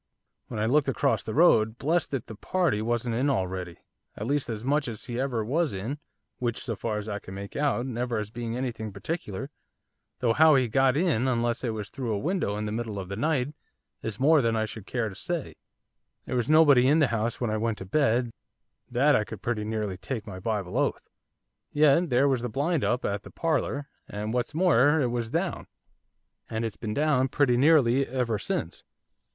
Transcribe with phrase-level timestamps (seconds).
[0.47, 3.77] When I looked across the road, blessed if the party wasn't in already,
[4.17, 5.99] at least as much as he ever was in,
[6.39, 9.51] which, so far as I can make out, never has been anything particular,
[10.17, 12.97] though how he had got in, unless it was through a window in the middle
[12.97, 13.53] of the night,
[14.01, 15.53] is more than I should care to say,
[16.25, 18.33] there was nobody in the house when I went to bed,
[18.89, 21.07] that I could pretty nearly take my Bible oath,
[21.71, 25.67] yet there was the blind up at the parlour, and, what's more, it was down,
[26.49, 28.83] and it's been down pretty nearly ever since.